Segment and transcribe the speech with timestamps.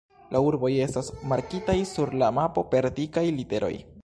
[0.35, 3.75] La urboj estas markitaj sur la mapo per dikaj literoj.